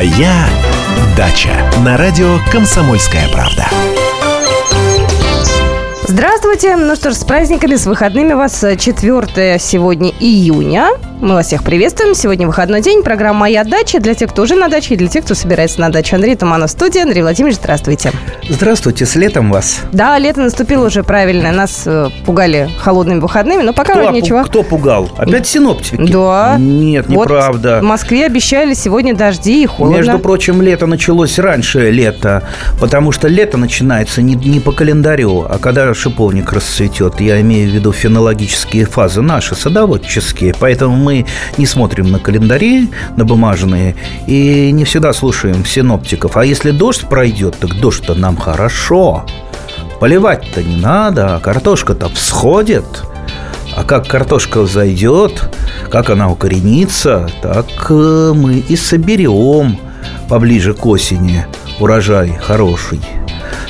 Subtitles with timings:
[0.00, 0.46] Моя
[1.14, 1.50] дача
[1.84, 3.66] на радио Комсомольская правда.
[6.08, 6.74] Здравствуйте!
[6.76, 10.88] Ну что ж, с праздниками, с выходными вас 4 сегодня июня.
[11.20, 12.14] Мы вас всех приветствуем.
[12.14, 13.02] Сегодня выходной день.
[13.02, 15.90] Программа «Моя дача» для тех, кто уже на даче, и для тех, кто собирается на
[15.90, 16.16] дачу.
[16.16, 17.02] Андрей Туманов, студия.
[17.02, 18.10] Андрей Владимирович, здравствуйте.
[18.48, 19.80] Здравствуйте, с летом вас.
[19.92, 21.52] Да, лето наступило уже правильно.
[21.52, 24.44] Нас э, пугали холодными выходными, но пока кто, вроде ничего.
[24.44, 25.10] Кто пугал?
[25.18, 26.10] Опять синоптики?
[26.10, 26.56] Да.
[26.58, 27.80] Нет, Вот неправда.
[27.80, 29.98] в Москве обещали сегодня дожди и холодно.
[29.98, 32.48] Между прочим, лето началось раньше лета,
[32.80, 37.20] потому что лето начинается не, не по календарю, а когда шиповник расцветет.
[37.20, 40.54] Я имею в виду фенологические фазы наши, садоводческие.
[40.58, 41.09] Поэтому мы
[41.56, 43.94] не смотрим на календари, на бумажные,
[44.26, 46.36] и не всегда слушаем синоптиков.
[46.36, 49.24] А если дождь пройдет, так дождь-то нам хорошо.
[50.00, 53.04] Поливать-то не надо, а картошка-то всходит.
[53.76, 55.50] А как картошка взойдет,
[55.90, 59.78] как она укоренится, так э, мы и соберем
[60.28, 61.46] поближе к осени
[61.80, 63.00] урожай хороший.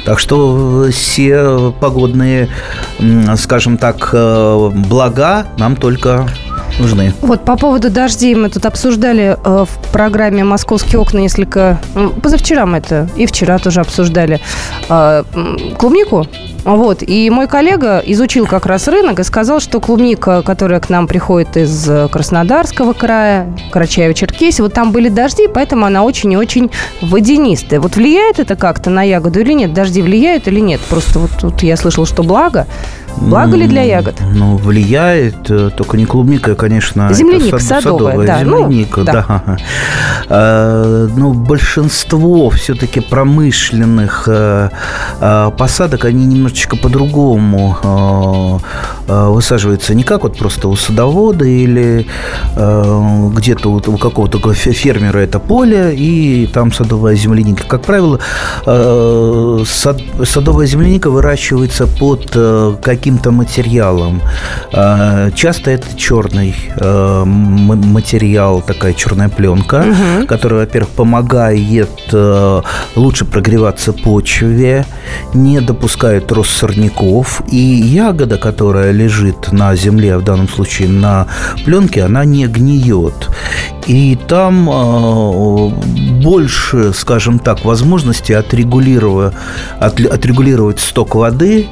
[0.04, 2.48] Так что все погодные,
[3.36, 6.28] скажем так, э, блага нам только
[6.80, 7.12] нужны.
[7.22, 11.80] Вот по поводу дождей мы тут обсуждали э, в программе «Московские окна» несколько...
[12.22, 14.40] Позавчера мы это и вчера тоже обсуждали.
[14.88, 15.24] э,
[15.78, 16.26] клубнику.
[16.64, 17.02] Вот.
[17.02, 21.56] И мой коллега изучил как раз рынок и сказал, что клубника, которая к нам приходит
[21.56, 26.70] из э, Краснодарского края, Карачаево-Черкесии, вот там были дожди, поэтому она очень и очень
[27.00, 27.80] водянистая.
[27.80, 29.72] Вот влияет это как-то на ягоду или нет?
[29.72, 30.80] Дожди влияют или нет?
[30.88, 32.66] Просто вот тут я слышал, что благо.
[33.18, 34.14] Благо ли для ягод?
[34.34, 37.12] Ну, влияет, э, только не клубника, конечно.
[37.12, 39.12] Земляника сад- садовая, да, ну, земляника, да.
[39.46, 39.56] да.
[40.28, 44.70] Э, Ну, большинство все-таки промышленных э,
[45.20, 48.60] э, посадок, они немножечко по-другому
[49.06, 49.94] высаживаются.
[49.94, 52.06] Не как вот просто у садовода или
[52.56, 57.64] где-то у у какого-то фе- фермера это поле, и там садовая земляника.
[57.66, 58.20] Как правило,
[59.66, 64.20] сад- садовая земляника выращивается под э, каким-то материалом.
[64.72, 69.84] Э, Часто это черный м- материал, такая черная пленка,
[70.28, 72.62] которая, во-первых, помогает э,
[72.96, 74.84] лучше прогреваться почве,
[75.34, 81.26] не допускает рост сорняков, и ягода, которая лежит на земле, в данном случае на
[81.64, 83.28] пленке, она не гниет.
[83.86, 84.68] И там
[86.22, 89.32] больше, скажем так, возможностей отрегулировать,
[89.80, 91.66] отрегулировать сток воды.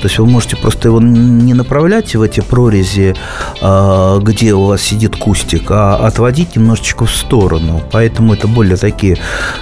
[0.00, 3.14] То есть вы можете просто его не направлять в эти прорези,
[3.60, 7.82] э, где у вас сидит кустик, а отводить немножечко в сторону.
[7.90, 9.18] Поэтому это более такие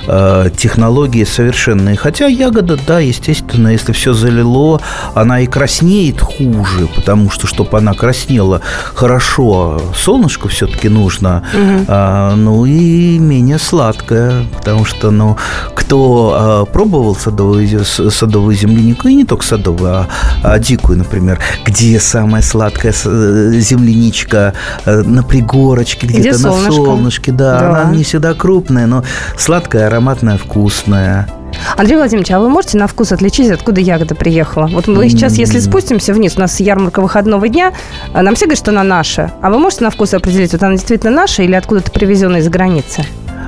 [0.06, 1.96] э, технологии совершенные.
[1.96, 4.80] Хотя ягода, да, естественно, если все залило,
[5.14, 8.60] она и краснеет хуже, потому что, чтобы она краснела
[8.94, 11.42] хорошо, солнышко все-таки нужно,
[11.88, 15.36] а, ну и менее сладкое, потому что, ну,
[15.74, 20.25] кто а, пробовал садовую, садовую землянику, и не только садовую, а, а
[20.58, 24.54] дикую, например, где самая сладкая э, земляничка
[24.84, 26.72] э, на пригорочке, Где где-то на солнышко.
[26.72, 27.68] солнышке, да, Да.
[27.82, 29.04] она не всегда крупная, но
[29.36, 31.28] сладкая, ароматная, вкусная.
[31.76, 34.66] Андрей Владимирович, а вы можете на вкус отличить, откуда ягода приехала?
[34.66, 37.72] Вот мы сейчас, если спустимся вниз, у нас ярмарка выходного дня,
[38.12, 39.32] а нам все говорят, что она наша.
[39.40, 43.04] А вы можете на вкус определить, вот она действительно наша или откуда-то привезенная из границы?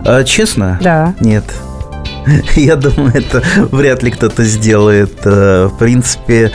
[0.07, 0.79] А, честно?
[0.81, 1.15] Да.
[1.21, 1.45] Нет.
[2.57, 5.19] Я думаю, это вряд ли кто-то сделает.
[5.25, 6.53] Э, В принципе,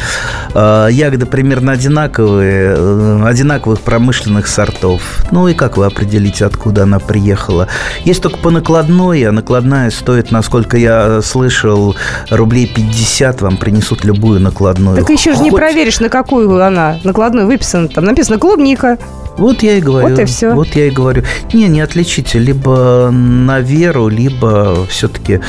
[0.54, 5.02] э, ягоды примерно одинаковые, э, одинаковых промышленных сортов.
[5.32, 7.68] Ну и как вы определите, откуда она приехала?
[8.06, 11.96] Есть только по накладной, а накладная стоит, насколько я слышал,
[12.30, 14.98] рублей 50 вам принесут любую накладную.
[14.98, 17.88] Так еще же не проверишь, на какую она накладную выписана.
[17.88, 18.98] Там написано клубника.
[19.38, 20.10] Вот я и говорю.
[20.10, 20.54] Вот и всё.
[20.54, 21.24] Вот я и говорю.
[21.54, 22.40] Не, не отличите.
[22.40, 25.40] Либо на веру, либо все-таки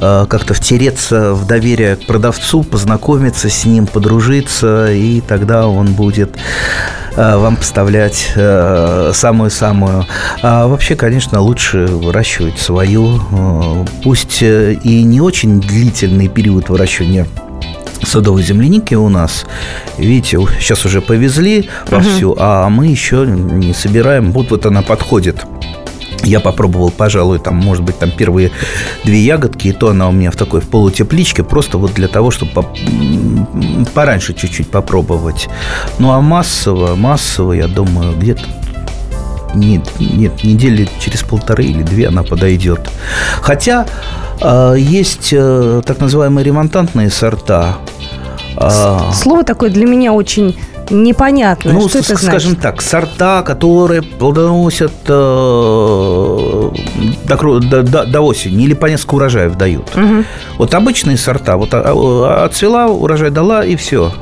[0.00, 6.36] как-то втереться в доверие к продавцу, познакомиться с ним, подружиться, и тогда он будет
[7.16, 10.06] э, вам поставлять э, самую-самую.
[10.42, 13.20] А вообще, конечно, лучше выращивать свою.
[13.30, 17.26] э, Пусть э, и не очень длительный период выращивания
[18.04, 19.46] садовой земляники у нас.
[19.98, 24.32] Видите, сейчас уже повезли вовсю, а мы еще не собираем.
[24.32, 25.44] Вот вот она подходит.
[26.22, 28.50] Я попробовал, пожалуй, там, может быть, там первые
[29.04, 32.30] две ягодки, и то она у меня в такой в полутепличке, просто вот для того,
[32.30, 35.48] чтобы м, пораньше чуть-чуть попробовать.
[35.98, 38.42] Ну, а массово, массово, я думаю, где-то
[39.54, 42.80] нет, нет, недели через полторы или две она подойдет.
[43.40, 43.86] Хотя
[44.40, 47.76] э, есть э, так называемые ремонтантные сорта.
[48.56, 50.56] А, Слово такое для меня очень
[50.90, 51.72] непонятное.
[51.72, 52.60] ну, что с- это скажем значит?
[52.62, 56.70] так, сорта, которые плодоносят э,
[57.24, 59.90] до, до, до, до осени или по несколько урожаев дают.
[59.96, 60.24] Угу.
[60.58, 64.12] Вот обычные сорта, вот отцвела, урожай дала и все.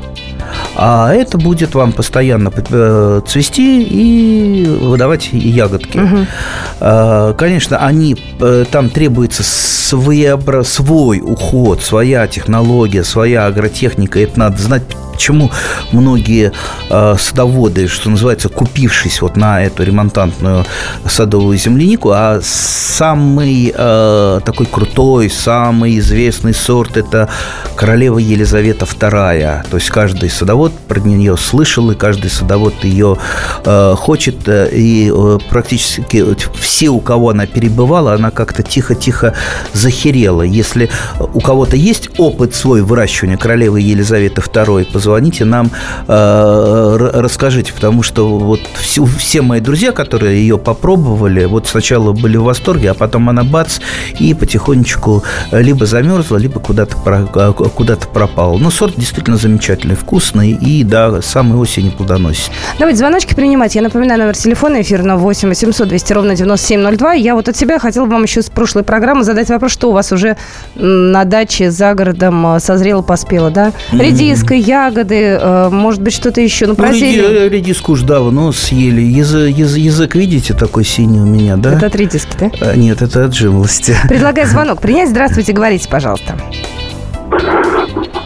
[0.75, 5.99] А это будет вам постоянно э, цвести и выдавать ягодки.
[5.99, 7.37] Угу.
[7.37, 10.63] Конечно, они э, там требуется своеобра...
[10.63, 14.19] свой уход, своя технология, своя агротехника.
[14.19, 14.83] Это надо знать
[15.23, 15.53] почему
[15.93, 16.51] многие
[16.91, 20.65] э, садоводы, что называется, купившись вот на эту ремонтантную
[21.07, 27.29] садовую землянику, а самый э, такой крутой, самый известный сорт– это
[27.77, 29.65] королева Елизавета II.
[29.71, 33.17] То есть каждый садовод про нее слышал, и каждый садовод ее
[33.65, 36.25] э, хочет, э, и э, практически
[36.61, 39.35] все, у кого она перебывала, она как-то тихо-тихо
[39.73, 40.43] захерела.
[40.43, 40.91] Если
[41.21, 45.71] у кого-то есть опыт свой выращивания королевы Елизаветы II, позвоните нам,
[46.09, 52.39] э, расскажите, потому что вот все, все мои друзья, которые ее попробовали, вот сначала были
[52.39, 53.79] в восторге, а потом она бац,
[54.19, 55.23] и потихонечку
[55.53, 56.97] либо замерзла, либо куда-то
[57.35, 58.57] э, куда пропала.
[58.57, 62.51] Но сорт действительно замечательный, вкусный и, да, самой осени плодоносит.
[62.79, 63.75] Давайте звоночки принимать.
[63.75, 67.13] Я напоминаю, номер телефона эфирного 8 800 200 ровно 9702.
[67.15, 70.11] Я вот от себя хотела вам еще с прошлой программы задать вопрос, что у вас
[70.11, 70.39] уже
[70.75, 73.73] на даче за городом э, созрело, поспело, да?
[73.93, 76.67] Редиска, ягоды, ягоды, э, может быть, что-то еще?
[76.67, 77.51] Ну, про ну, зелень.
[77.51, 79.01] редиску уж давно съели.
[79.01, 81.75] Язык, язык, видите, такой синий у меня, да?
[81.75, 82.51] Это от редиски, да?
[82.61, 83.95] А, нет, это от жимолости.
[84.09, 85.09] Предлагаю звонок принять.
[85.09, 86.35] Здравствуйте, говорите, пожалуйста.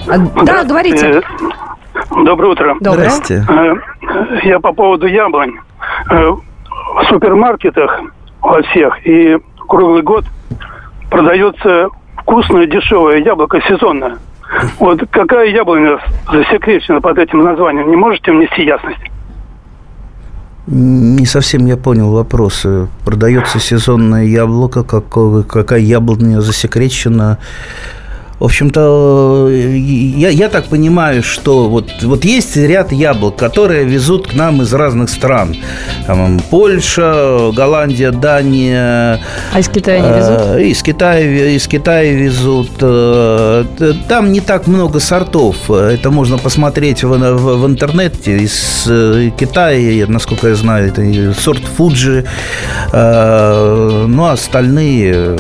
[0.09, 1.23] А, да, говорите.
[2.25, 2.77] Доброе утро.
[2.81, 3.11] Доброе.
[3.11, 3.45] Здрасте.
[3.49, 3.75] Э,
[4.45, 5.55] я по поводу яблонь.
[6.11, 8.01] Э, в супермаркетах
[8.41, 9.37] во всех и
[9.69, 10.25] круглый год
[11.11, 11.89] продается
[12.19, 14.19] вкусное дешевое яблоко сезонное.
[14.79, 15.99] Вот какая яблоня
[16.31, 17.91] засекречена под этим названием?
[17.91, 19.01] Не можете внести ясность?
[20.67, 22.67] Не совсем я понял вопрос.
[23.05, 27.39] Продается сезонное яблоко, какое, какая яблоня засекречена?
[28.39, 34.35] В общем-то, я, я так понимаю, что вот, вот есть ряд яблок, которые везут к
[34.35, 35.57] нам из разных стран.
[36.07, 39.21] Там, Польша, Голландия, Дания.
[39.55, 40.41] А из Китая не везут?
[40.41, 41.21] Э, из Китая,
[41.57, 42.73] из Китая везут.
[42.83, 43.65] Э,
[44.07, 45.71] там не так много сортов.
[45.71, 48.37] Это можно посмотреть в, в, в интернете.
[48.37, 52.27] Из э, Китая, насколько я знаю, это сорт Фуджи.
[52.93, 55.39] Э, ну, а остальные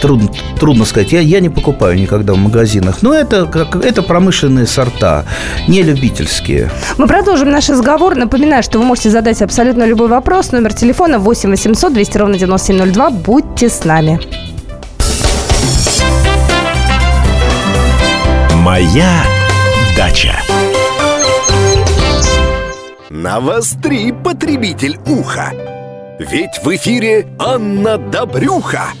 [0.00, 0.28] трудно,
[0.58, 1.12] трудно сказать.
[1.12, 3.02] Я, я не покупаю никогда в магазинах.
[3.02, 5.24] Но это, как, это промышленные сорта,
[5.68, 6.70] не любительские.
[6.98, 8.16] Мы продолжим наш разговор.
[8.16, 10.52] Напоминаю, что вы можете задать абсолютно любой вопрос.
[10.52, 13.10] Номер телефона 8 800 200 ровно 9702.
[13.10, 14.20] Будьте с нами.
[18.54, 19.22] Моя
[19.96, 20.34] дача.
[23.10, 25.52] Навостри, потребитель уха.
[26.18, 28.84] Ведь в эфире Анна Добрюха–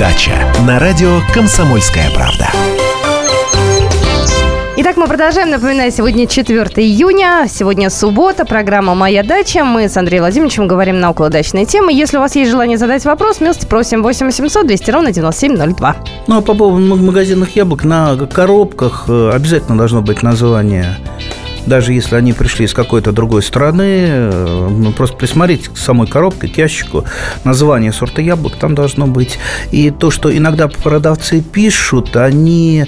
[0.00, 0.32] Дача
[0.66, 2.48] на радио «Комсомольская правда».
[4.78, 5.50] Итак, мы продолжаем.
[5.50, 9.62] Напоминаю, сегодня 4 июня, сегодня суббота, программа «Моя дача».
[9.62, 11.92] Мы с Андреем Владимировичем говорим на околодачные темы.
[11.92, 15.96] Если у вас есть желание задать вопрос, милости просим 8 800 200 ровно 9702.
[16.28, 20.96] Ну, а по поводу магазинных яблок, на коробках э, обязательно должно быть название
[21.70, 26.48] даже если они пришли из какой-то другой страны, э, ну, просто присмотрите к самой коробке,
[26.48, 27.04] к ящику,
[27.44, 29.38] название сорта яблок там должно быть.
[29.70, 32.86] И то, что иногда продавцы пишут, они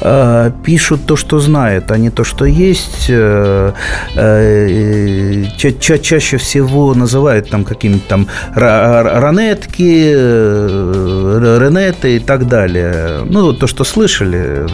[0.00, 3.06] э, пишут то, что знают, а не то, что есть.
[3.08, 3.72] Э,
[4.16, 13.20] э, ча ча чаще всего называют там какими-то там ранетки, э, ренеты и так далее.
[13.26, 14.66] Ну, то, что слышали.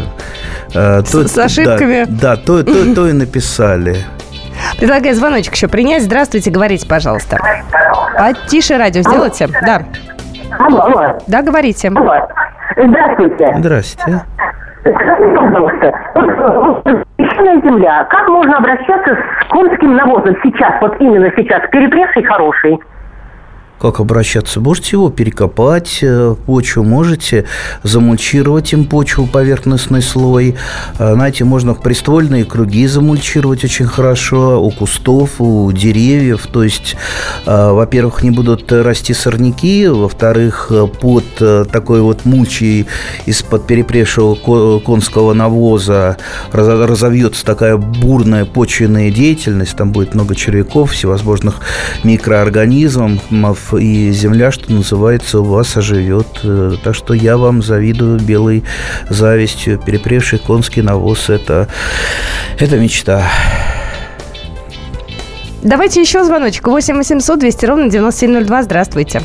[0.75, 2.05] Э, то, с, с ошибками.
[2.09, 3.97] Да, да то, то, то и написали.
[4.79, 6.03] Предлагаю звоночек еще принять.
[6.03, 7.39] Здравствуйте, говорите, пожалуйста.
[8.17, 9.49] А тише радио сделайте.
[9.63, 9.83] Да.
[10.59, 11.19] Алло, алло.
[11.27, 11.89] Да, говорите.
[11.95, 12.29] Алло.
[12.77, 13.55] Здравствуйте.
[13.59, 14.25] Здравствуйте.
[14.81, 15.35] Скажите,
[16.15, 22.79] пожалуйста, песчаная земля, как можно обращаться с конским навозом сейчас, вот именно сейчас, перепревший хороший?
[23.81, 24.61] Как обращаться?
[24.61, 27.45] Можете его перекопать, э, почву, можете
[27.85, 30.57] замульчировать им почву, поверхностный слой.
[30.99, 36.49] Э, знаете, можно в приствольные круги замульчировать очень хорошо, у кустов, у деревьев.
[36.53, 36.97] То есть,
[37.47, 41.25] э, во-первых, не будут расти сорняки, во-вторых, под
[41.71, 42.87] такой вот мульчей
[43.27, 46.17] из-под перепревшего конского навоза
[46.53, 51.61] разовьется такая бурная почвенная деятельность, там будет много червяков, всевозможных
[52.03, 56.27] микроорганизмов, и земля, что называется, у вас оживет.
[56.45, 58.65] Э, так что я вам завидую белой
[59.09, 59.79] завистью.
[59.79, 61.69] Перепревший конский навоз– это,
[62.59, 63.23] это мечта.
[65.63, 66.67] Давайте еще звоночек.
[66.67, 68.63] 8 800 200 ровно 9702.
[68.63, 69.23] Здравствуйте.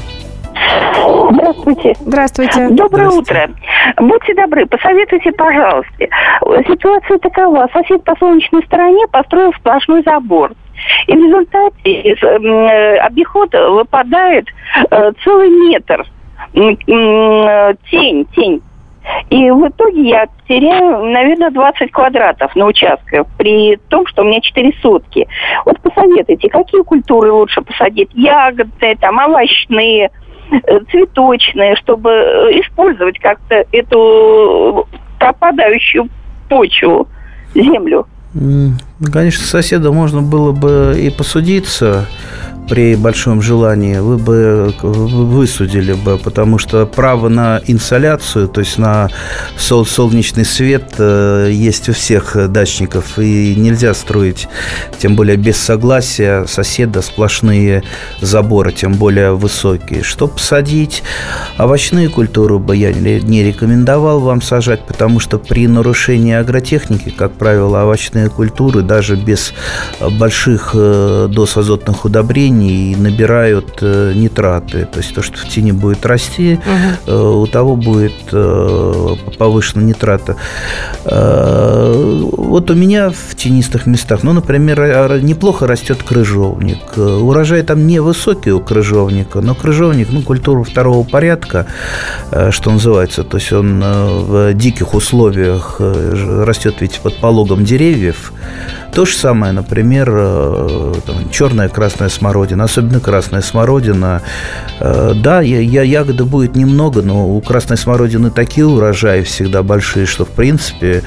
[1.31, 1.95] Здравствуйте.
[2.01, 2.69] Здравствуйте.
[2.69, 3.31] Доброе Здравствуйте.
[3.31, 3.50] утро.
[3.97, 6.07] Будьте добры, посоветуйте, пожалуйста.
[6.67, 7.67] Ситуация такова.
[7.73, 10.53] Сосед по солнечной стороне построил сплошной забор.
[11.07, 14.47] И в результате из э, обихода выпадает
[14.89, 16.05] э, целый метр.
[16.55, 18.61] Э, тень, тень.
[19.29, 24.39] И в итоге я теряю, наверное, 20 квадратов на участке, при том, что у меня
[24.39, 25.27] 4 сотки.
[25.65, 28.09] Вот посоветуйте, какие культуры лучше посадить?
[28.13, 30.09] Ягодные, там, овощные,
[30.91, 34.88] цветочные, чтобы э, использовать как-то эту
[35.19, 36.07] пропадающую
[36.50, 37.07] почву,
[37.55, 38.07] землю.
[39.12, 42.07] Конечно, соседа можно было бы и посудиться,
[42.67, 49.10] при большом желании вы бы высудили бы, потому что право на инсоляцию, то есть на
[49.58, 54.48] сол солнечный свет э, есть у всех дачников, и нельзя строить,
[54.98, 57.84] тем более без согласия соседа, сплошные
[58.22, 60.03] заборы, тем более высокие.
[60.03, 61.03] Что посадить?
[61.58, 67.84] Овощные культуры бы я не рекомендовал вам сажать, потому что при нарушении агротехники, как правило,
[67.84, 69.53] овощные культуры даже без
[70.00, 74.86] больших э, доз азотных удобрений растений набирают э, нитраты.
[74.86, 76.60] То есть то, что в тени будет расти,
[77.07, 77.41] угу.
[77.41, 80.36] у того будет э, повышена нитрата.
[81.05, 86.98] Вот у меня в тенистых местах, ну, например, неплохо растет крыжовник.
[86.98, 91.65] Урожай там невысокий у крыжовника, но крыжовник, ну, культура второго порядка,
[92.51, 93.24] что называется.
[93.24, 98.31] То есть он в диких условиях растет ведь под пологом деревьев.
[98.93, 104.21] То же самое, например, э, там, черная красная смородина, особенно красная смородина.
[104.79, 110.25] Э, да, я, ягоды будет немного, но у красной смородины такие урожаи всегда большие, что,
[110.25, 111.01] в принципе,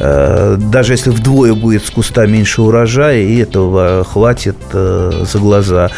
[0.00, 5.90] э, даже если вдвое будет с куста меньше урожая, и этого хватит за глаза.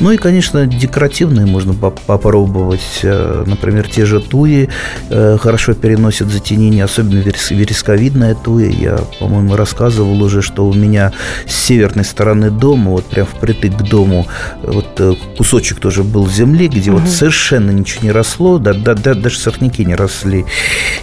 [0.00, 3.00] Ну и, конечно, декоративные можно попробовать.
[3.02, 4.68] Например, те же туи
[5.10, 8.68] хорошо переносят затенение, особенно вересковидная туя.
[8.68, 11.12] Я, по-моему, рассказывал уже, что у меня меня
[11.46, 14.26] с северной стороны дома, вот прям впритык к дому,
[14.62, 17.00] вот э, кусочек тоже был земли, где угу.
[17.00, 20.44] вот совершенно ничего не росло, да, да, да, даже сорняки не росли.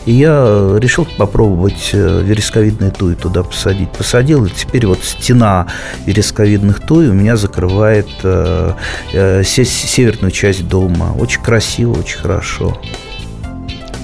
[0.05, 3.89] И я решил попробовать э, вересковидные туи туда посадить.
[3.91, 5.67] Посадил, и теперь вот стена
[6.05, 8.73] вересковидных туи у меня закрывает э,
[9.13, 11.13] э, северную часть дома.
[11.17, 12.77] Очень красиво, очень хорошо.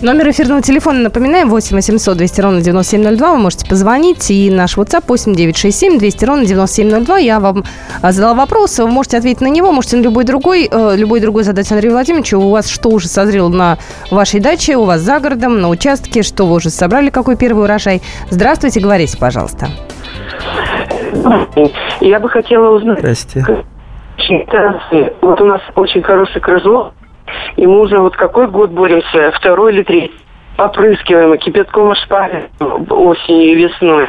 [0.01, 3.33] Номер эфирного телефона, напоминаем, 8 800 200 ровно 9702.
[3.33, 4.31] Вы можете позвонить.
[4.31, 7.17] И наш WhatsApp 8 967 200 ровно 9702.
[7.17, 7.65] Я вам
[8.01, 8.79] а, задала вопрос.
[8.79, 10.69] Вы можете ответить на него, можете на любой другой.
[10.71, 12.39] Э, любой другой задать Андрею Владимировичу.
[12.39, 13.77] У вас что уже созрело на
[14.09, 16.23] вашей даче, у вас за городом, на участке?
[16.23, 18.01] Что вы уже собрали, какой первый урожай?
[18.29, 19.67] Здравствуйте, говорите, пожалуйста.
[21.99, 22.99] Я бы хотела узнать...
[22.99, 23.45] Здрасте.
[25.21, 26.93] Вот у нас очень хороший крыжок
[27.55, 30.19] и мы уже вот какой год боремся, второй или третий
[30.59, 32.47] опрыскиваем, кипятком шпарим
[32.89, 34.07] осенью и весной.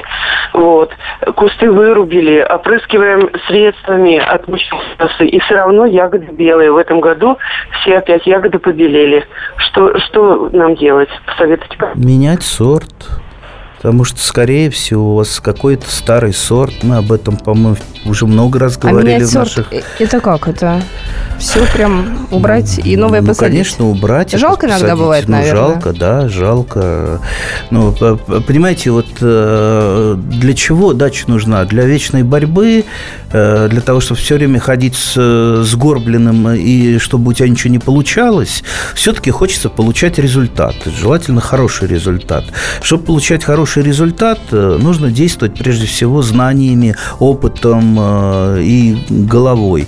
[0.52, 0.90] Вот.
[1.36, 6.72] Кусты вырубили, опрыскиваем средствами от мучился, и все равно ягоды белые.
[6.72, 7.38] В этом году
[7.80, 9.24] все опять ягоды побелели.
[9.56, 11.10] Что, что нам делать?
[11.26, 11.76] Посоветуйте.
[11.94, 13.19] Менять сорт.
[13.80, 16.82] Потому что, скорее всего, у вас какой-то старый сорт.
[16.82, 19.68] Мы об этом, по-моему, уже много раз а говорили а в наших...
[19.70, 20.48] Сорт, это как?
[20.48, 20.82] Это
[21.38, 23.52] все прям убрать и новое ну, посадить?
[23.52, 24.32] конечно, убрать.
[24.32, 25.00] Жалко иногда посадить.
[25.00, 25.62] бывает, ну, наверное.
[25.62, 27.20] Жалко, да, жалко.
[27.70, 27.92] Ну,
[28.46, 31.64] понимаете, вот э, для чего дача нужна?
[31.64, 32.84] Для вечной борьбы,
[33.32, 37.78] э, для того, чтобы все время ходить с сгорбленным и чтобы у тебя ничего не
[37.78, 38.62] получалось,
[38.94, 40.74] все-таки хочется получать результат.
[40.84, 42.44] Желательно хороший результат.
[42.82, 49.86] Чтобы получать хороший хороший результат, э, нужно действовать прежде всего знаниями, опытом э, и головой.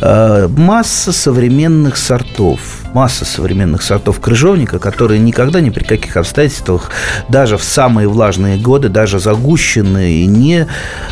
[0.00, 6.90] Э, масса современных сортов масса современных сортов крыжовника, которые никогда ни при каких обстоятельствах,
[7.28, 10.68] даже в самые влажные годы, даже загущенные, не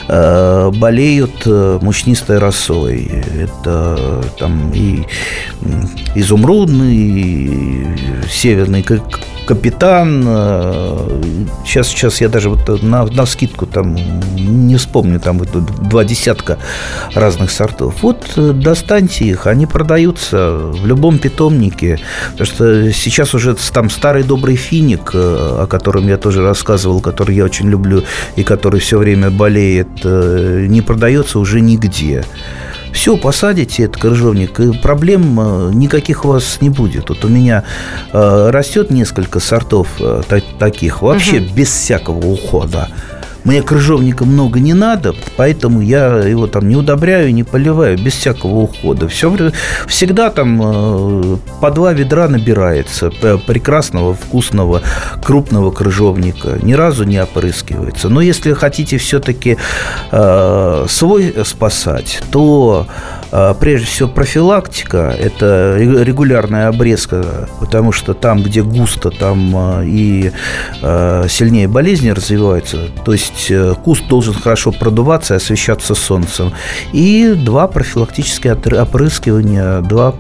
[0.09, 1.45] э, болеют
[1.83, 3.11] мучнистой росой.
[3.37, 5.07] Это там и
[6.15, 7.87] изумрудный, и
[8.31, 8.87] северный
[9.47, 10.23] капитан.
[11.65, 13.97] Сейчас, сейчас я даже вот на, на скидку там
[14.37, 15.51] не вспомню, там вот
[15.89, 16.59] два десятка
[17.15, 18.03] разных сортов.
[18.03, 22.01] Вот э, достаньте их, они продаются в любом питомнике.
[22.33, 27.37] Потому что сейчас уже там старый добрый финик, э, о котором я тоже рассказывал, который
[27.37, 28.03] я очень люблю
[28.35, 32.25] и который все время болеет, не продается уже нигде.
[32.93, 37.09] Все, посадите этот крыжовник, и проблем э, никаких у вас не будет.
[37.09, 37.65] Вот у меня
[38.13, 40.23] э, растет несколько сортов э,
[40.59, 41.55] таких, вообще угу.
[41.55, 42.89] без всякого ухода.
[43.45, 48.61] Мне крыжовника много не надо, поэтому я его там не удобряю, не поливаю, без всякого
[48.61, 49.09] ухода.
[49.09, 49.35] Все,
[49.87, 53.11] всегда там э, по два ведра набирается
[53.47, 54.83] прекрасного, вкусного,
[55.23, 56.59] крупного крыжовника.
[56.63, 58.09] Ни разу не опрыскивается.
[58.09, 59.59] Но если хотите все-таки
[60.11, 63.22] э, свой спасать, то э,
[63.61, 70.31] прежде всего профилактика– это регулярная обрезка, потому что там, где густо, там и
[70.81, 72.89] сильнее болезни развиваются.
[73.05, 76.53] То есть э, куст должен хорошо продуваться и освещаться солнцем.
[76.93, 80.15] И два профилактические опрыскивания, два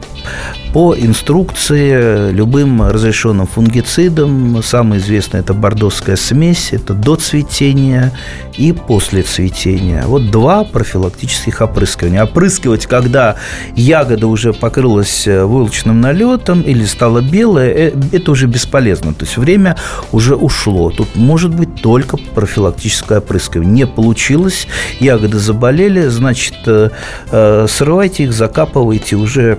[0.72, 4.62] по инструкции любым разрешенным фунгицидом.
[4.62, 8.12] Самый известный это бордовская смесь, это до цветения
[8.56, 10.04] и после цветения.
[10.06, 12.24] Вот два профилактических опрыскивания.
[12.24, 13.36] Опрыскивать, когда
[13.74, 19.12] ягода уже покрылась э, войлочным налетом или стала белая, э, это уже бесполезно.
[19.12, 19.76] То есть время
[20.12, 20.90] уже ушло.
[20.90, 23.72] Тут может быть только профилактическое опрыскивание.
[23.72, 24.68] Не получилось,
[25.00, 29.58] ягоды заболели, значит, э, срывайте их, закапывайте уже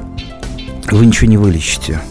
[0.91, 2.01] вы ничего не вылечите.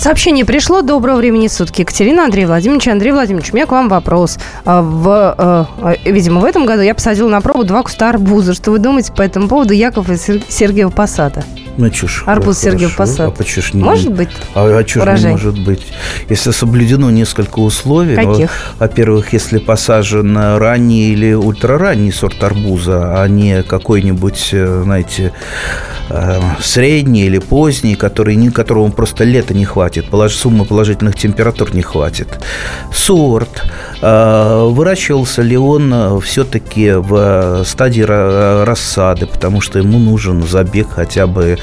[0.00, 0.80] Сообщение пришло.
[0.80, 1.82] Доброго времени сутки.
[1.82, 2.88] Екатерина Андрей Владимирович.
[2.88, 4.38] Андрей Владимирович, у меня к вам вопрос.
[4.64, 8.54] А, в, э, видимо, в этом году я посадила на пробу два куста арбуза.
[8.54, 11.44] Что вы думаете по этому поводу Яков и Сергеева Посада?
[11.76, 12.24] Ну, чушь.
[12.26, 13.28] Арбуз Сергеев Посад.
[13.28, 14.30] А почему не Может быть?
[14.54, 15.86] А, а чушь не может быть?
[16.28, 18.16] Если соблюдено несколько условий.
[18.16, 18.50] Ну, Каких?
[18.50, 25.32] Ну, во-первых, если посажен ранний или ультраранний сорт арбуза, а не какой-нибудь, э, знаете,
[26.08, 32.28] э, средний или поздний, который, которому просто лета не хватит, суммы положительных температур не хватит.
[32.92, 33.64] Сорт.
[34.02, 41.58] Э, выращивался ли он все-таки в стадии рассады, потому что ему нужен забег хотя бы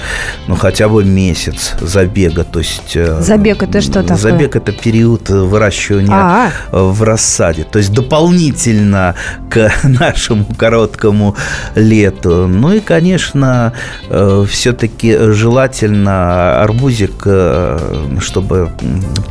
[0.48, 2.44] ну, хотя бы месяц забега.
[2.44, 4.18] То есть, э, забег это что такое?
[4.18, 6.52] Забег это период выращивания А-а.
[6.72, 7.64] в рассаде.
[7.64, 9.16] То есть дополнительно
[9.50, 11.36] к нашему короткому
[11.76, 12.48] лету.
[12.48, 13.74] Ну и, конечно,
[14.10, 18.72] э, все-таки желательно арбузик, э, чтобы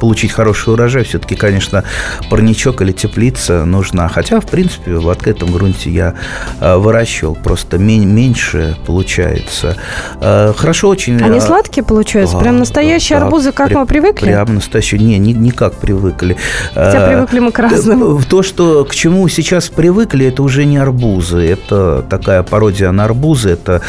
[0.01, 1.85] получить хороший урожай, все-таки, конечно,
[2.31, 4.09] парничок или теплица нужна.
[4.09, 6.15] Хотя, в принципе, в открытом грунте я
[6.61, 9.77] выращивал, просто меньше получается
[10.57, 11.23] хорошо очень.
[11.23, 12.37] Они а, сладкие получаются?
[12.37, 14.27] А, прям настоящие да, арбузы, как при, мы привыкли?
[14.27, 15.01] Прям настоящие.
[15.01, 16.37] Не, не, никак привыкли.
[16.75, 18.21] Хотя а, привыкли мы к разному.
[18.29, 21.39] То, что к чему сейчас привыкли, это уже не арбузы.
[21.47, 23.51] Это такая пародия на арбузы.
[23.51, 23.83] Это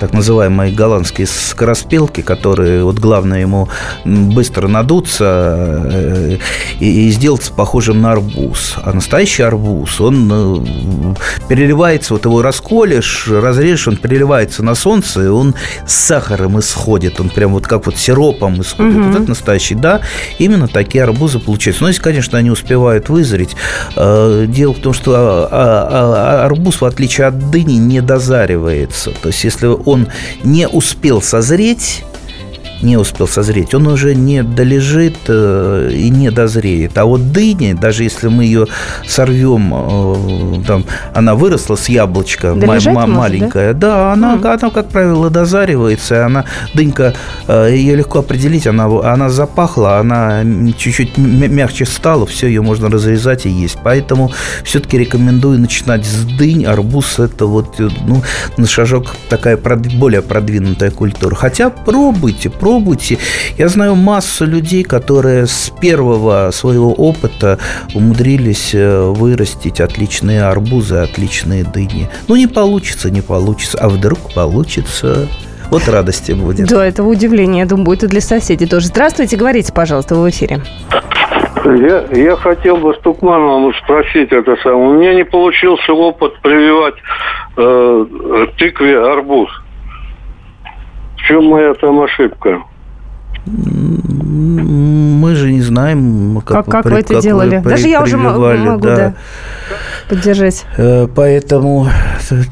[0.00, 3.68] так называемые голландские скороспелки, которые, вот главное ему
[4.04, 6.36] быстро надуться э,
[6.80, 8.76] и, и сделаться похожим на арбуз.
[8.82, 11.14] А настоящий арбуз, он э,
[11.48, 15.54] переливается, вот его расколешь, разрежешь, он переливается на солнце, и он
[15.86, 18.96] с сахаром исходит, он прям вот как вот сиропом исходит.
[18.96, 19.02] Угу.
[19.04, 20.00] Вот это настоящий, да,
[20.38, 21.82] именно такие арбузы получаются.
[21.82, 23.56] Но если, конечно, они успевают вызреть.
[23.96, 29.10] Э, дело в том, что а, а, а, арбуз, в отличие от дыни, не дозаривается.
[29.10, 30.06] То есть, если он
[30.44, 32.04] не успел созреть,
[32.84, 36.96] не успел созреть, он уже не долежит э, и не дозреет.
[36.98, 38.66] А вот дыня, даже если мы ее
[39.06, 44.46] сорвем, э, там, она выросла с яблочка, Долежать ма- маленькая, да, да она, mm.
[44.46, 46.44] она, как правило, дозаривается, она,
[46.74, 47.14] дынька,
[47.48, 50.42] э, ее легко определить, она, она запахла, она
[50.76, 53.78] чуть-чуть мягче стала, все, ее можно разрезать и есть.
[53.82, 54.30] Поэтому
[54.64, 58.22] все-таки рекомендую начинать с дынь, арбуз это вот, ну,
[58.56, 61.34] на шажок такая более продвинутая культура.
[61.34, 63.18] Хотя пробуйте, попробуйте.
[63.58, 67.58] Я знаю массу людей, которые с первого своего опыта
[67.94, 72.08] умудрились э, вырастить отличные арбузы, отличные дыни.
[72.28, 73.78] Ну, не получится, не получится.
[73.80, 75.28] А вдруг получится?
[75.70, 76.68] Вот радости будет.
[76.68, 78.86] Да, это удивление, я думаю, будет и для соседей тоже.
[78.86, 80.60] Здравствуйте, говорите, пожалуйста, в эфире.
[81.64, 84.88] Я, я хотел бы Стукманову спросить это самое.
[84.88, 86.94] У меня не получился опыт прививать
[87.56, 88.06] э,
[88.58, 89.48] тыкве арбуз.
[91.24, 92.62] В чем моя там ошибка?
[93.46, 97.62] Мы же не знаем, как, как, как вы это как делали.
[97.64, 98.42] Вы Даже я уже могу,
[98.78, 98.96] да.
[98.96, 99.14] да
[100.08, 100.66] поддержать.
[100.76, 101.88] Э, поэтому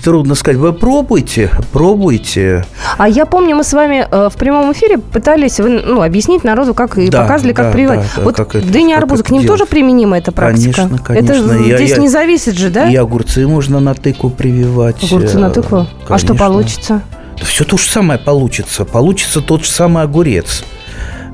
[0.02, 0.58] трудно сказать.
[0.58, 2.64] Вы пробуйте, пробуйте.
[2.96, 6.96] А я помню, мы с вами э, в прямом эфире пытались ну, объяснить народу, как
[6.98, 8.00] и да, показывали, как да, прививать.
[8.16, 9.58] Да, вот как дыня арбузы, к ним делать.
[9.58, 10.82] тоже применима эта практика?
[10.82, 11.52] Конечно, конечно.
[11.52, 12.88] Это я, здесь я, не зависит же, да?
[12.88, 15.04] И огурцы можно на тыку прививать.
[15.04, 15.86] Огурцы на тыку?
[16.06, 16.14] Конечно.
[16.14, 17.02] А что получится?
[17.42, 18.84] Да все то же самое получится.
[18.84, 20.62] Получится тот же самый огурец.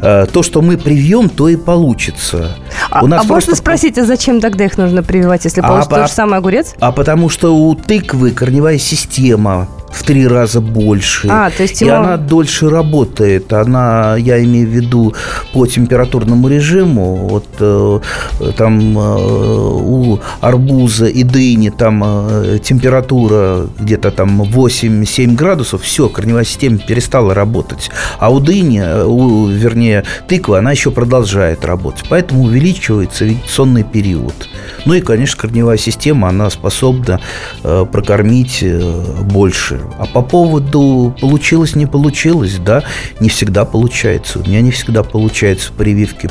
[0.00, 2.56] Э, то, что мы привьем, то и получится.
[2.88, 3.50] А, у нас а просто...
[3.50, 6.74] можно спросить, а зачем тогда их нужно прививать, если получится а, тот же самый огурец?
[6.80, 11.28] А потому что у тыквы корневая система в три раза больше.
[11.30, 11.82] А, то есть.
[11.82, 13.52] И она дольше работает.
[13.52, 15.14] Она, я имею в виду,
[15.52, 17.14] по температурному режиму.
[17.14, 18.00] Вот э,
[18.56, 19.16] там э,
[19.78, 25.82] у арбуза и дыни там э, температура где-то там 8-7 градусов.
[25.82, 27.90] Все, корневая система перестала работать.
[28.18, 32.04] А у дыни, э, у, вернее, тыквы, она еще продолжает работать.
[32.08, 34.34] Поэтому увеличивается вегетационный период.
[34.84, 37.20] Ну и, конечно, корневая система, она способна
[37.62, 39.02] э, прокормить э,
[39.98, 42.84] а по поводу получилось, не получилось, да,
[43.20, 44.38] не всегда получается.
[44.38, 46.30] У меня не всегда получается прививки.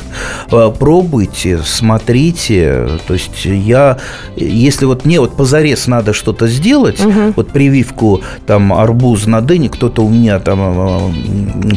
[0.50, 2.88] А, пробуйте, смотрите.
[3.06, 3.98] То есть я,
[4.36, 7.32] если вот мне вот позарез надо что-то сделать, угу.
[7.36, 11.12] вот прививку там арбуз на дыне, кто-то у меня там а,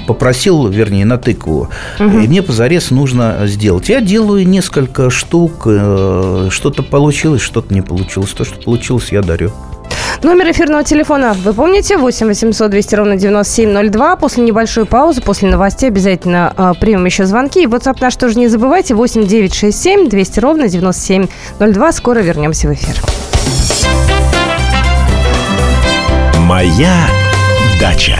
[0.08, 2.20] попросил, вернее, на тыкву, угу.
[2.20, 3.90] и мне позарез нужно сделать.
[3.90, 8.32] Я делаю несколько штук, э, что-то получилось, что-то не получилось.
[8.32, 9.52] То, что получилось, я дарю.
[10.24, 14.16] Номер эфирного телефона, вы помните, 8 800 200 ровно 9702.
[14.18, 17.64] После небольшой паузы, после новостей обязательно э, примем еще звонки.
[17.64, 21.92] И WhatsApp наш тоже не забывайте, 8 967 200 ровно 9702.
[21.94, 23.02] Скоро вернемся в эфир.
[26.38, 27.08] Моя
[27.80, 28.20] дача.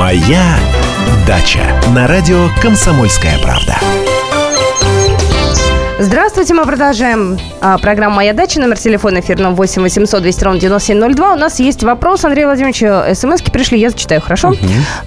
[0.00, 0.56] Моя
[1.26, 1.60] дача
[1.94, 3.76] на радио Комсомольская правда.
[5.98, 8.60] Здравствуйте, мы продолжаем а, программу «Моя дача».
[8.60, 11.34] Номер телефона эфирного 8 800 200 ровно 9702.
[11.34, 12.78] У нас есть вопрос, Андрей Владимирович.
[13.14, 14.48] смс пришли, я зачитаю, хорошо?
[14.48, 14.58] Угу.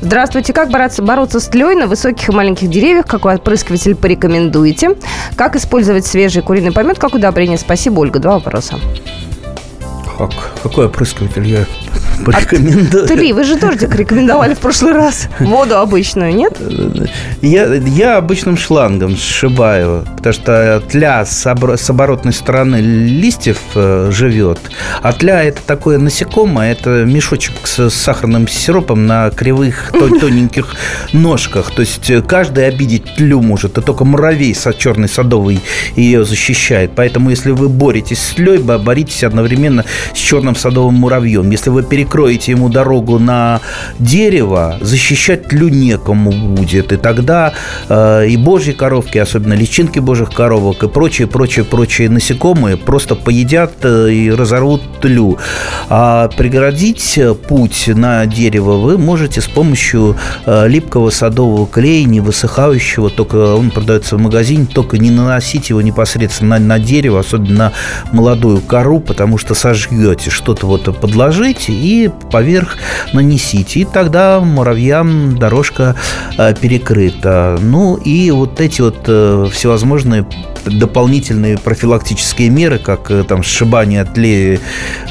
[0.02, 0.54] Здравствуйте.
[0.54, 3.08] Как бороться, бороться с тлей на высоких и маленьких деревьях?
[3.08, 4.92] Какой опрыскиватель порекомендуете?
[5.36, 7.58] Как использовать свежий куриный помет как удобрение?
[7.58, 8.20] Спасибо, Ольга.
[8.20, 8.76] Два вопроса.
[10.20, 10.30] Как?
[10.62, 11.48] Какой опрыскиватель?
[11.48, 11.66] Я
[12.26, 13.04] порекомендую.
[13.04, 15.28] А, Три, вы же тортик рекомендовали в прошлый раз.
[15.40, 16.58] Воду обычную, нет?
[17.42, 24.10] Я, я обычным шлангом сшибаю, потому что тля с, обор- с оборотной стороны листьев э,
[24.12, 24.60] живет.
[25.02, 30.68] А тля это такое насекомое, это мешочек с сахарным сиропом на кривых тоненьких
[31.12, 31.72] ножках.
[31.72, 35.60] То есть э, каждый обидеть тлю может, и только муравей со черный садовый
[35.96, 36.92] ее защищает.
[36.96, 41.50] Поэтому если вы боретесь с тлей, боритесь одновременно с черным садовым муравьем.
[41.50, 43.62] Если вы пере перекроете ему дорогу на
[44.00, 46.92] дерево, защищать тлю некому будет.
[46.92, 47.54] И тогда
[47.90, 53.72] э, и божьи коровки, особенно личинки божьих коровок и прочие, прочие, прочие насекомые просто поедят
[53.84, 55.38] э, и разорвут тлю.
[55.90, 63.10] А преградить путь на дерево вы можете с помощью э, липкого садового клея, не высыхающего,
[63.10, 67.72] только он продается в магазине, только не наносить его непосредственно на, на дерево, особенно на
[68.12, 71.93] молодую кору, потому что сожгете что-то вот подложить и
[72.32, 72.78] поверх
[73.14, 73.82] нанесите.
[73.82, 75.96] И тогда муравьям дорожка
[76.38, 77.58] э, перекрыта.
[77.62, 80.26] Ну и вот эти вот э, всевозможные
[80.66, 84.60] дополнительные профилактические меры, как э, там сшибание тлея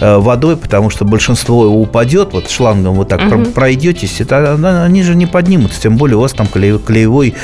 [0.00, 3.46] э, водой, потому что большинство упадет, вот шлангом вот так угу.
[3.46, 7.34] пройдетесь, это, они же не поднимутся, тем более у вас там клеевой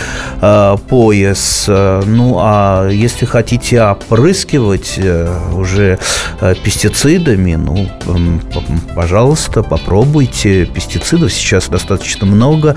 [0.41, 1.65] э, пояс.
[1.69, 4.99] Ну, а если хотите опрыскивать
[5.55, 5.99] уже
[6.65, 7.89] пестицидами, ну,
[8.95, 9.28] пожалуйста,
[9.63, 10.67] попробуйте.
[10.67, 12.77] Пестицидов сейчас достаточно много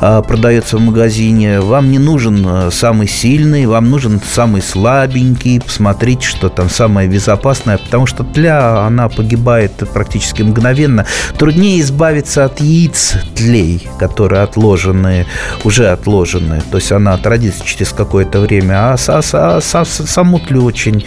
[0.00, 1.60] продается в магазине.
[1.60, 5.60] Вам не нужен самый сильный, вам нужен самый слабенький.
[5.60, 11.04] Посмотрите, что там самое безопасное, потому что тля, она погибает практически мгновенно.
[11.36, 15.26] Труднее избавиться от яиц тлей, которые отложены,
[15.64, 16.62] уже отложены.
[16.70, 21.04] То есть она отродится через какое-то время, а са, са, са, саму тлю очень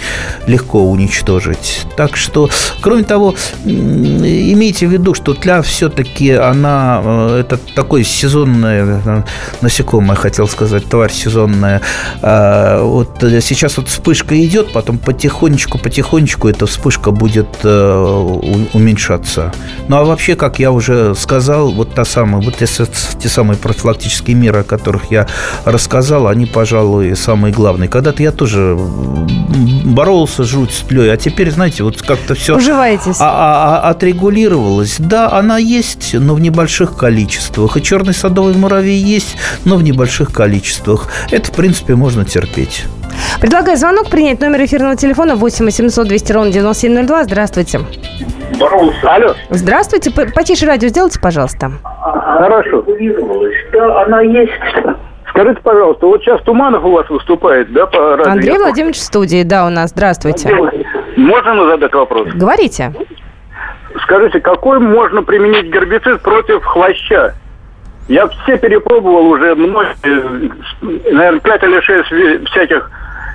[0.48, 1.86] легко уничтожить.
[1.96, 2.50] Так что,
[2.82, 3.36] кроме того,
[4.72, 9.24] имейте в виду, что тля все-таки она, э, это такое сезонное э,
[9.62, 11.82] насекомое, хотел сказать, тварь сезонная.
[12.22, 19.52] А, вот сейчас вот вспышка идет, потом потихонечку, потихонечку эта вспышка будет э, уменьшаться.
[19.88, 24.36] Ну а вообще, как я уже сказал, вот та самая, вот те, те самые профилактические
[24.36, 25.28] меры, о которых я
[25.66, 27.90] рассказал, они, пожалуй, самые главные.
[27.90, 28.78] Когда-то я тоже
[29.86, 33.18] боролся жуть с тлей, а теперь, знаете, вот как-то все Уживаетесь.
[33.20, 33.94] А, а, а,
[34.62, 34.98] отрегулировалось.
[35.00, 37.78] Да, она есть, но в небольших количествах.
[37.78, 41.08] И черный садовый муравей есть, но в небольших количествах.
[41.32, 42.86] Это, в принципе, можно терпеть.
[43.40, 44.40] Предлагаю звонок принять.
[44.40, 47.24] Номер эфирного телефона 8 800 200 ровно 9702.
[47.26, 47.80] Здравствуйте.
[49.04, 49.34] Алло.
[49.50, 50.12] Здравствуйте.
[50.12, 51.72] Потише радио сделайте, пожалуйста.
[52.04, 52.86] Хорошо.
[53.74, 54.52] Да, она есть.
[55.30, 58.32] Скажите, пожалуйста, вот сейчас Туманов у вас выступает, да, по радио?
[58.32, 59.92] Андрей Владимирович в студии, да, у нас.
[59.92, 60.54] Здравствуйте.
[61.16, 62.28] Можно задать вопрос?
[62.34, 62.94] Говорите.
[64.04, 67.34] Скажите, какой можно применить гербицид против хвоща?
[68.08, 70.52] Я все перепробовал уже, многие,
[71.12, 72.92] наверное, 5 или 6 всяких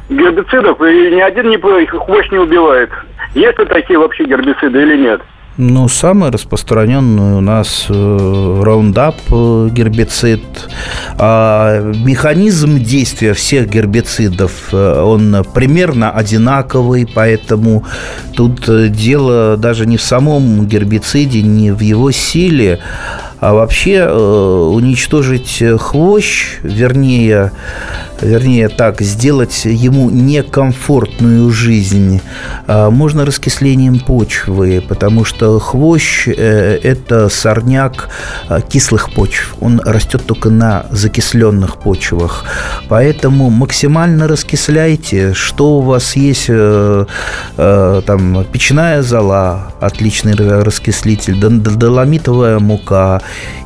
[0.09, 2.91] гербицидов, и ни один не, хвощ не убивает.
[3.35, 5.21] Есть ли такие вообще гербициды или нет?
[5.59, 10.43] Ну, самый распространенный у нас раундап э, гербицид.
[11.17, 17.85] А механизм действия всех гербицидов, э, он примерно одинаковый, поэтому
[18.35, 22.81] тут э, дело даже не в самом гербициде, не в его силе,
[23.41, 27.53] а вообще э, уничтожить хвощ, вернее,
[28.21, 32.21] вернее так, сделать ему некомфортную жизнь,
[32.67, 38.09] э, можно раскислением почвы, потому что хвощ э,– это сорняк
[38.49, 39.57] э, кислых почв.
[39.61, 42.45] Он растет только на закисленных почвах.
[42.89, 47.07] Поэтому максимально раскисляйте, что у вас есть, э,
[47.57, 53.21] э, там, печная зола, отличный раскислитель, доломитовая мука,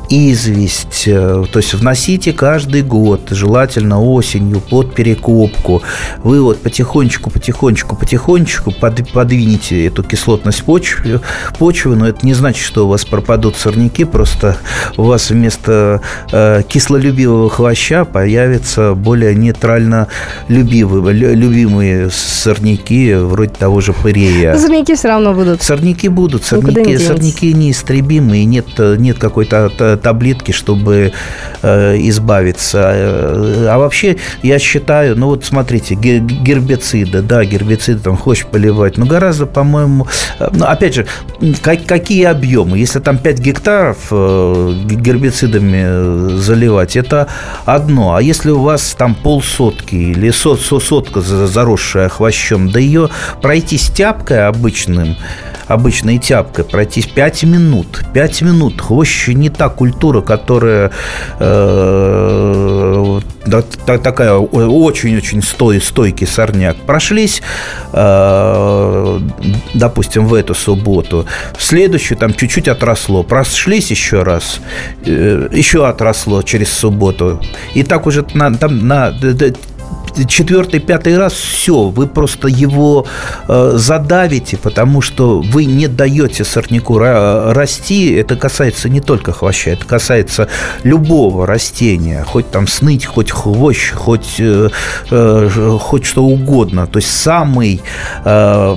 [0.09, 1.05] известь.
[1.05, 4.01] То есть вносите каждый год, желательно
[4.41, 5.81] осенью, под перекопку.
[6.23, 11.21] Вы вот потихонечку, потихонечку, потихонечку подвинете эту кислотность почвы,
[11.57, 14.57] почвы, но это не значит, что у вас пропадут сорняки, просто
[14.97, 16.01] у вас вместо
[16.31, 20.07] э, кислолюбивого хвоща появятся более нейтрально
[20.47, 24.57] любивые, любимые сорняки, вроде того же пырея.
[24.57, 25.61] Сорняки все равно будут.
[25.61, 31.11] Сорняки будут, сорняки, сорняки неистребимы, и нет, нет какой-то таблетки, чтобы
[31.61, 32.81] э, избавиться.
[32.81, 39.45] А вообще, я считаю, ну вот смотрите, гербициды, да, гербициды там хочешь поливать, но гораздо,
[39.45, 40.07] по-моему,
[40.39, 41.07] э, ну, опять же,
[41.61, 42.77] как, какие объемы?
[42.77, 47.27] Если там 5 гектаров э, гербицидами заливать, это
[47.65, 48.15] одно.
[48.15, 53.09] А если у вас там полсотки или сот, сотка заросшая хвощом, да ее
[53.41, 55.15] пройти с тяпкой обычным,
[55.67, 58.03] обычной тяпкой, пройтись 5 минут.
[58.13, 58.81] 5 минут.
[58.81, 60.91] Хвощ не та культура, которая
[61.39, 63.19] э,
[63.85, 66.75] такая очень-очень стой, стойкий сорняк.
[66.85, 67.41] Прошлись,
[67.93, 69.19] э,
[69.73, 71.25] допустим, в эту субботу.
[71.57, 73.23] В следующую там чуть-чуть отросло.
[73.23, 74.59] Прошлись еще раз,
[75.05, 77.41] э, еще отросло через субботу.
[77.73, 79.11] И так уже на, там, на
[80.27, 83.05] четвертый, пятый раз все, вы просто его
[83.47, 88.11] э, задавите, потому что вы не даете сорняку расти.
[88.13, 90.47] Это касается не только хвоща, это касается
[90.83, 94.69] любого растения, хоть там сныть, хоть хвощ, хоть, э,
[95.09, 96.87] э, хоть что угодно.
[96.87, 97.81] То есть самый
[98.23, 98.75] э,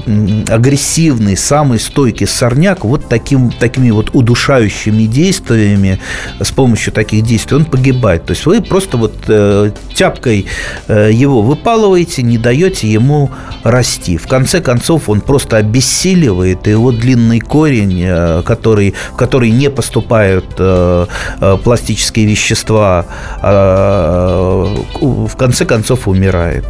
[0.49, 5.99] агрессивный, самый стойкий сорняк вот таким, такими вот удушающими действиями,
[6.41, 8.25] с помощью таких действий он погибает.
[8.25, 10.47] То есть вы просто вот э, тяпкой
[10.89, 13.31] э, его выпалываете, не даете ему
[13.63, 14.17] расти.
[14.17, 19.71] В конце концов, он просто обессиливает, и его длинный корень, э, который, в который не
[19.71, 21.07] поступают э,
[21.41, 23.07] э, пластические вещества,
[23.43, 26.65] в конце концов умирает.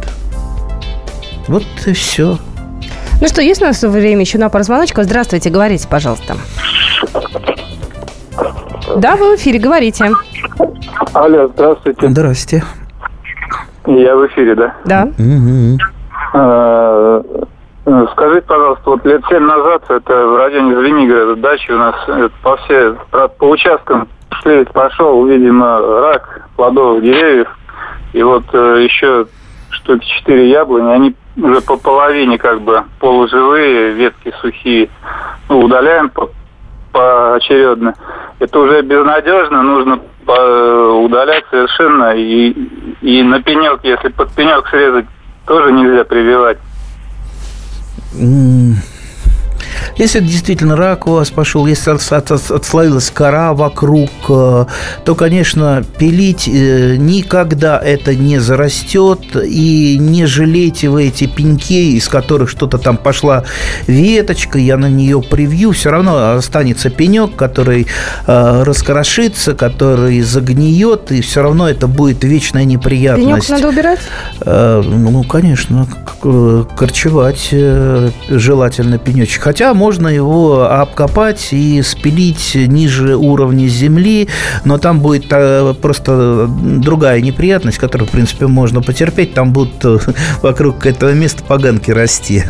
[1.47, 2.37] Вот и все.
[3.21, 5.05] Ну что, есть у нас время еще на пару звоночков?
[5.05, 6.35] Здравствуйте, говорите, пожалуйста.
[8.97, 10.11] Да, вы в эфире, говорите.
[11.13, 12.09] Алло, здравствуйте.
[12.09, 12.63] Здрасте.
[13.87, 14.73] Я в эфире, да?
[14.85, 15.07] Да.
[16.33, 17.21] Э,
[18.13, 22.57] Скажите, пожалуйста, вот лет семь назад, это в районе Звенигорода, дачи у нас э, по
[22.57, 24.07] все, по, участкам
[24.41, 27.47] след пошел, видимо, рак плодовых деревьев.
[28.13, 29.27] И вот э, еще
[29.69, 34.89] штуки четыре яблони, они уже по половине как бы полуживые, ветки сухие.
[35.47, 36.29] Ну, удаляем по,
[36.91, 37.93] поочередно.
[38.39, 39.99] Это уже безнадежно, нужно
[40.33, 42.15] удалять совершенно.
[42.15, 42.49] И,
[43.01, 45.05] и на пенек, если под пенек срезать,
[45.45, 46.57] тоже нельзя прививать.
[49.97, 54.65] Если это действительно рак у вас пошел, если от- от- от- отслоилась кора вокруг, э,
[55.05, 59.19] то, конечно, пилить э, никогда это не зарастет.
[59.45, 63.43] И не жалейте вы эти пеньки, из которых что-то там пошла
[63.87, 67.87] веточка, я на нее привью, все равно останется пенек, который
[68.27, 73.49] э, раскрошится, который загниет, и все равно это будет вечная Пенек неприятность.
[73.49, 73.99] надо убирать?
[74.45, 75.87] Ну, конечно,
[76.77, 77.53] корчевать
[78.29, 79.41] желательно пенечек.
[79.43, 84.27] Хотя можно его обкопать и спилить ниже уровня земли,
[84.63, 89.33] но там будет э, просто другая неприятность, которую, в принципе, можно потерпеть.
[89.33, 89.97] Там будут э,
[90.41, 92.43] вокруг этого места поганки расти.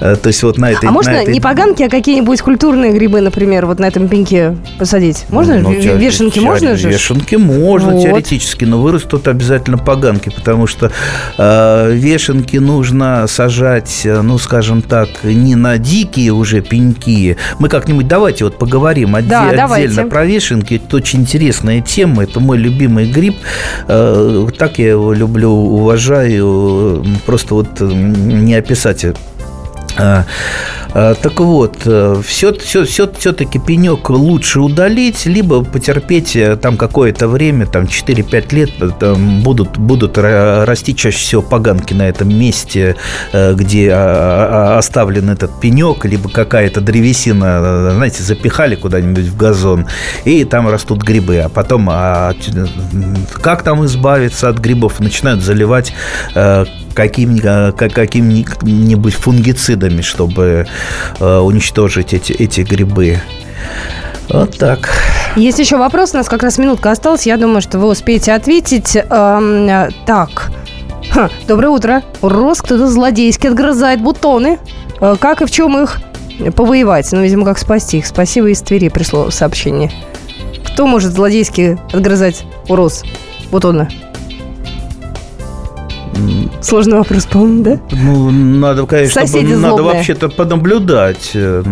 [0.00, 0.84] Э, То есть вот на этой...
[0.84, 4.56] А на можно этой- не поганки, а какие-нибудь культурные грибы, например, вот на этом пеньке
[4.78, 5.24] посадить?
[5.28, 5.58] Можно?
[5.58, 6.88] Ну, Вешенки можно же?
[6.88, 8.02] Вешенки можно Вот.
[8.02, 10.90] теоретически, но вырастут обязательно поганки, потому что
[11.38, 17.36] э, вешенки нужно сажать, ну, скажем так, не на дикие уже пеньки.
[17.58, 20.02] Мы как-нибудь давайте вот поговорим отде- Да, отдельно давайте.
[20.04, 20.80] про вешенки.
[20.84, 22.22] Это очень интересная тема.
[22.24, 23.36] Это мой любимый гриб.
[23.88, 27.04] Э, так я его люблю, уважаю.
[27.26, 29.04] Просто вот э, не описать
[29.98, 30.24] а,
[30.92, 31.76] Так вот,
[32.24, 38.54] все, все, все, все-таки пенек лучше удалить, либо потерпеть э, там какое-то время, там 4-5
[38.54, 42.96] лет, э, там будут, будут ра- расти чаще всего поганки на этом месте,
[43.32, 49.36] э, где а, а, оставлен этот пенек, либо какая-то древесина, э, знаете, запихали куда-нибудь в
[49.36, 49.86] газон,
[50.24, 51.38] и там растут грибы.
[51.38, 52.34] А потом, а,
[53.40, 55.00] как там избавиться от грибов?
[55.00, 55.92] Начинают заливать
[56.34, 60.66] э, каким, э, ка- каким-нибудь фунгицидами, чтобы
[61.20, 63.20] э, уничтожить эти, эти грибы.
[64.28, 64.90] Вот так.
[65.36, 67.26] Есть еще вопрос, у нас как раз минутка осталась.
[67.26, 68.96] Я думаю, что вы успеете ответить.
[68.96, 70.50] Эм, э, так.
[71.10, 72.02] Ха, доброе утро.
[72.22, 74.58] Рос кто-то злодейски отгрызает бутоны.
[75.00, 76.00] Э, Как и в чем их
[76.56, 77.10] повоевать?
[77.12, 78.06] Ну, видимо, как спасти их.
[78.06, 79.90] Спасибо, из Твери пришло сообщение.
[80.72, 83.02] Кто может злодейски отгрызать у роз
[83.50, 83.88] бутоны?
[86.60, 87.80] Сложный вопрос, по-моему, да?
[87.90, 89.94] Ну, надо, конечно, Соседи надо злобные.
[89.94, 91.30] вообще-то понаблюдать.
[91.34, 91.62] Э,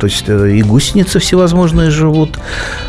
[0.00, 2.38] То есть э, и гусеницы всевозможные живут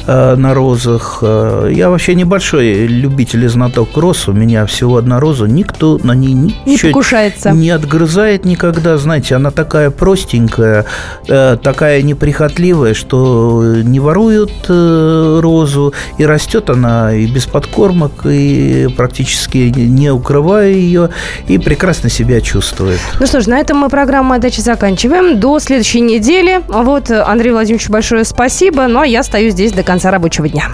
[0.08, 1.20] э, на розах.
[1.22, 4.28] Я вообще небольшой любитель и знаток роз.
[4.28, 5.46] У меня всего одна роза.
[5.46, 6.34] Никто на ней
[6.66, 7.52] Не покушается.
[7.52, 8.98] не отгрызает никогда.
[8.98, 10.86] Знаете, она такая простенькая,
[11.28, 15.94] такая неприхотливая, что не воруют розу.
[16.18, 21.01] И растет она и без подкормок, и практически не укрывая ее,
[21.48, 23.00] и прекрасно себя чувствует.
[23.20, 25.40] Ну что ж, на этом мы программу «Отдача» заканчиваем.
[25.40, 26.62] До следующей недели.
[26.68, 28.88] Вот, Андрей Владимирович, большое спасибо.
[28.88, 30.70] Ну, а я остаюсь здесь до конца рабочего дня.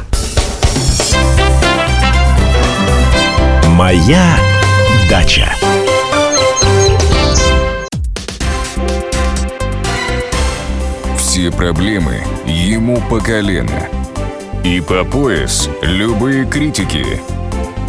[3.67, 4.25] Моя
[5.09, 5.47] дача.
[11.17, 13.87] Все проблемы ему по колено.
[14.63, 17.37] И по пояс любые критики.